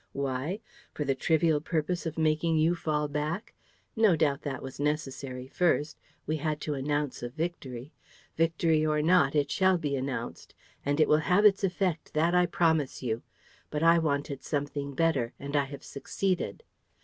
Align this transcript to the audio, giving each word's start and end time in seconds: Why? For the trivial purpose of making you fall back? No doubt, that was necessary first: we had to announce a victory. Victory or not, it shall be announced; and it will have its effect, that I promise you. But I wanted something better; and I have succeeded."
Why? 0.13 0.61
For 0.95 1.05
the 1.05 1.13
trivial 1.13 1.61
purpose 1.61 2.07
of 2.07 2.17
making 2.17 2.57
you 2.57 2.73
fall 2.73 3.07
back? 3.07 3.53
No 3.95 4.15
doubt, 4.15 4.41
that 4.41 4.63
was 4.63 4.79
necessary 4.79 5.45
first: 5.47 5.99
we 6.25 6.37
had 6.37 6.59
to 6.61 6.73
announce 6.73 7.21
a 7.21 7.29
victory. 7.29 7.91
Victory 8.35 8.83
or 8.83 9.03
not, 9.03 9.35
it 9.35 9.51
shall 9.51 9.77
be 9.77 9.95
announced; 9.95 10.55
and 10.83 10.99
it 10.99 11.07
will 11.07 11.17
have 11.29 11.45
its 11.45 11.63
effect, 11.63 12.15
that 12.15 12.33
I 12.33 12.47
promise 12.47 13.03
you. 13.03 13.21
But 13.69 13.83
I 13.83 13.99
wanted 13.99 14.41
something 14.41 14.95
better; 14.95 15.33
and 15.39 15.55
I 15.55 15.65
have 15.65 15.83
succeeded." 15.83 16.63